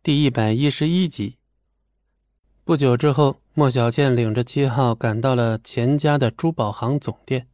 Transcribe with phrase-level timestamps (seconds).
[0.00, 1.34] 第一百一十一集。
[2.64, 7.48] 不久之后，莫小倩领着七号赶到了钱家的珠宝行总店。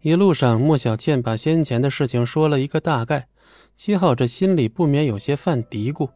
[0.00, 3.28] 一路上，莫小倩把先前的事情说了一个大概。
[3.76, 6.10] 七号这心里不免有些犯嘀咕，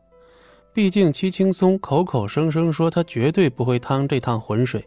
[0.75, 4.85] 毕竟戚青松口口声声说他绝对不会趟这趟浑水，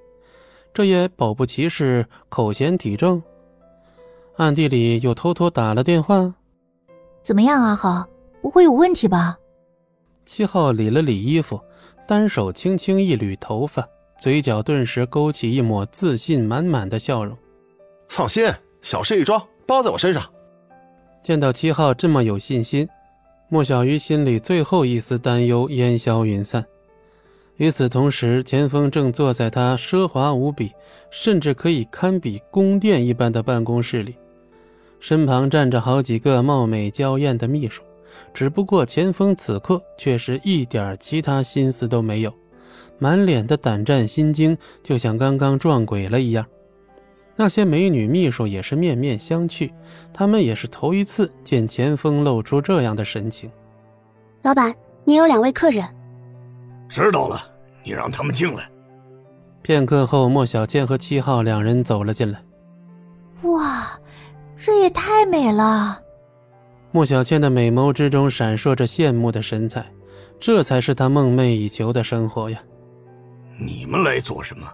[0.73, 3.23] 这也保不齐是口嫌体正。
[4.35, 6.35] 暗地里又偷偷打了电话。
[7.23, 8.05] 怎么样，阿浩，
[8.41, 9.38] 不会有问题吧？
[10.31, 11.59] 七号理了理衣服，
[12.07, 13.83] 单手轻轻一捋头发，
[14.19, 17.35] 嘴角顿时勾起一抹自信满满的笑容。
[18.09, 18.45] 放心，
[18.79, 20.23] 小事一桩，包在我身上。
[21.23, 22.87] 见到七号这么有信心，
[23.49, 26.63] 莫小鱼心里最后一丝担忧烟消云散。
[27.55, 30.71] 与此同时，钱锋正坐在他奢华无比，
[31.09, 34.13] 甚至可以堪比宫殿一般的办公室里。
[34.99, 37.81] 身旁站着好几个貌美娇艳的秘书，
[38.33, 42.33] 只不过钱锋此刻却是一点其他心思都没有，
[42.97, 46.45] 满脸的胆战心惊，就像刚刚撞鬼了一样。
[47.35, 49.71] 那些美女秘书也是面面相觑，
[50.13, 53.49] 他们也是头一次见钱锋露出这样的神情。
[54.43, 54.73] 老板，
[55.05, 55.85] 您有两位客人。
[56.87, 57.41] 知道了，
[57.83, 58.69] 你让他们进来。
[59.61, 62.41] 片刻后，莫小倩和七号两人走了进来。
[63.43, 63.87] 哇！
[64.61, 65.97] 这也太美了！
[66.91, 69.85] 莫小倩的美眸之中闪烁着羡慕的神采，
[70.39, 72.59] 这才是她梦寐以求的生活呀。
[73.59, 74.67] 你们来做什么？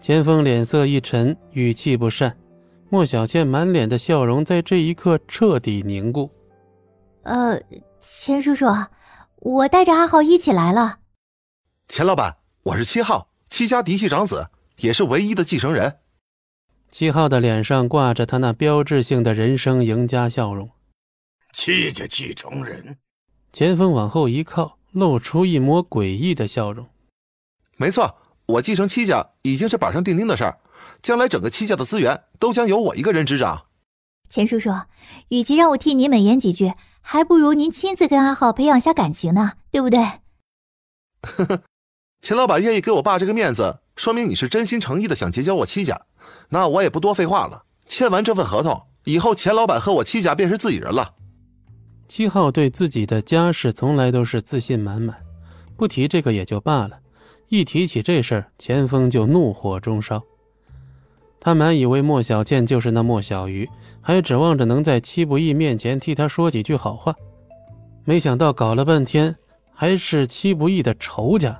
[0.00, 2.34] 钱锋脸色一沉，语气不善。
[2.88, 6.30] 莫小倩满脸的笑容在这一刻彻底凝固。
[7.22, 7.60] 呃，
[7.98, 8.66] 钱叔叔，
[9.40, 10.98] 我带着阿浩一起来了。
[11.88, 15.98] 钱老板，我是七号，七家嫡系长子，也是唯一的继承人。
[16.90, 20.68] 七号的脸上挂着他那标志性的人生赢家笑容。
[21.52, 22.96] 七家继承人，
[23.52, 26.86] 钱锋往后一靠，露出一抹诡异的笑容。
[27.76, 30.58] 没错，我继承戚家已经是板上钉钉的事儿，
[31.02, 33.66] 将来整个戚家的资源都将由我一个人执掌。
[34.28, 34.70] 钱叔叔，
[35.28, 39.98] 与其让我替您美言几句，还不如您亲自跟阿浩培养下感情呢，对不对？
[41.22, 41.62] 呵呵，
[42.22, 46.02] 钱老板愿意给我爸这个面子，说明你是真心诚意的想结交我戚家。
[46.50, 51.14] 那我也不多废话了，签完这份合同以后，钱老板和我戚家便是自己人了。
[52.10, 55.16] 七号对自己的家世从来都是自信满满，
[55.76, 56.98] 不提这个也就罢了，
[57.46, 60.20] 一提起这事儿，钱锋就怒火中烧。
[61.38, 63.70] 他满以为莫小倩就是那莫小鱼，
[64.02, 67.14] 还指望着能在戚不义面前替他说几句好话，
[68.04, 69.36] 没想到搞了半天，
[69.72, 71.56] 还是戚不义的仇家。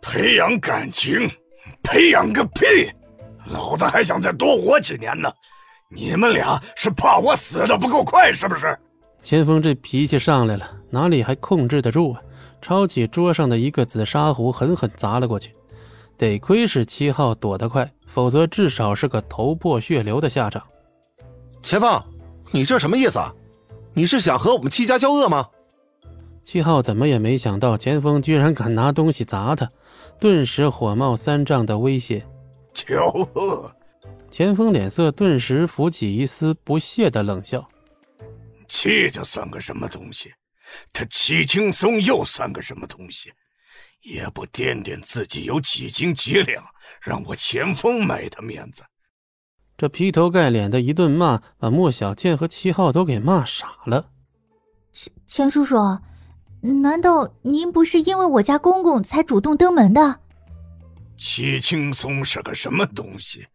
[0.00, 1.30] 培养感情，
[1.84, 2.66] 培养个屁！
[3.46, 5.32] 老子还想再多活几年呢，
[5.88, 8.76] 你们俩是怕我死的不够快是不是？
[9.22, 12.20] 钱锋这脾气上来了，哪里还控制得住啊？
[12.60, 15.54] 抄起桌上的一个紫砂壶，狠狠砸了过去。
[16.18, 20.62] 得亏是七号躲得快，否则至少是个头破血流的下场。
[21.62, 22.00] 钱锋，
[22.50, 23.32] 你这什么意思啊？
[23.94, 25.48] 你是想和我们戚家交恶吗？
[26.44, 29.68] 七号怎么也没想到钱锋居然敢拿东西砸他，
[30.18, 32.24] 顿时火冒三丈的威胁。
[32.74, 33.70] 交恶！
[34.30, 37.66] 钱锋脸色顿时浮起一丝不屑的冷笑。
[38.72, 40.32] 戚家算个什么东西？
[40.94, 43.30] 他戚青松又算个什么东西？
[44.00, 46.64] 也不掂掂自己有几斤几两，
[47.02, 48.82] 让我钱锋卖他面子。
[49.76, 54.08] 这劈头盖脸的一顿骂，把莫小倩和七号都给骂傻了。
[54.90, 55.76] 钱钱叔叔，
[56.62, 60.20] 难道您不是因为我家公公才主动登门的？
[61.18, 63.46] 戚青松是个什么东西？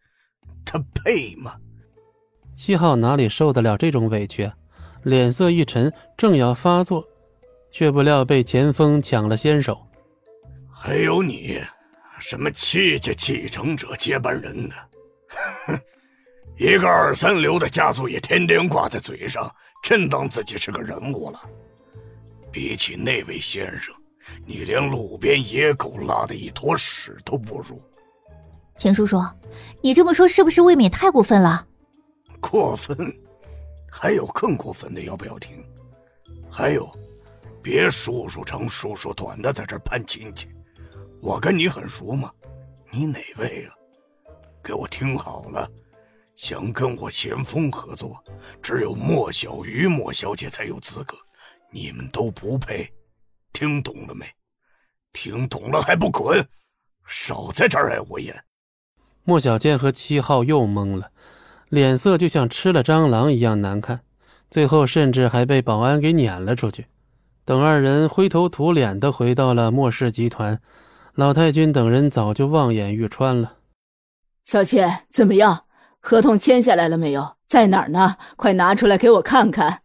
[0.64, 1.56] 他配吗？
[2.56, 4.54] 七号哪里受得了这种委屈啊？
[5.08, 7.04] 脸色一沉，正要发作，
[7.70, 9.78] 却不料被钱锋抢了先手。
[10.70, 11.58] 还有你，
[12.18, 14.74] 什么戚家继承者、接班人的？
[15.66, 15.80] 哼，
[16.58, 19.50] 一个二三流的家族也天天挂在嘴上，
[19.82, 21.40] 真当自己是个人物了。
[22.52, 23.94] 比起那位先生。
[24.44, 27.80] 你连路边野狗拉的一坨屎都不如，
[28.76, 29.18] 钱叔叔，
[29.80, 31.66] 你这么说是不是未免太过分了？
[32.38, 32.94] 过分？
[33.90, 35.64] 还有更过分的，要不要听？
[36.50, 36.90] 还有，
[37.62, 40.48] 别叔叔长叔叔短的在这攀亲戚。
[41.20, 42.32] 我跟你很熟吗？
[42.90, 43.74] 你哪位啊？
[44.62, 45.68] 给我听好了，
[46.36, 48.22] 想跟我钱锋合作，
[48.62, 51.16] 只有莫小鱼莫小姐才有资格，
[51.70, 52.88] 你们都不配。
[53.52, 54.26] 听懂了没？
[55.12, 56.46] 听懂了还不滚！
[57.06, 58.44] 少在这碍我眼！
[59.24, 61.10] 莫小贱和七号又懵了，
[61.68, 64.00] 脸色就像吃了蟑螂一样难看，
[64.50, 66.86] 最后甚至还被保安给撵了出去。
[67.44, 70.60] 等二人灰头土脸的回到了莫氏集团，
[71.14, 73.54] 老太君等人早就望眼欲穿了。
[74.44, 75.64] 小倩，怎么样？
[76.00, 77.36] 合同签下来了没有？
[77.46, 78.16] 在哪儿呢？
[78.36, 79.82] 快拿出来给我看看。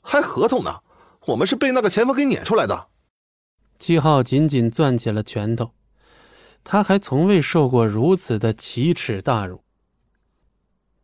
[0.00, 0.80] 还合同呢？
[1.26, 2.88] 我们是被那个前锋给撵出来的。
[3.78, 5.72] 七号紧紧攥起了拳头，
[6.64, 9.62] 他还从未受过如此的奇耻大辱。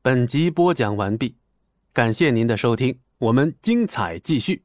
[0.07, 1.35] 本集播讲完毕，
[1.95, 4.63] 感谢您的收听，我们精彩继续。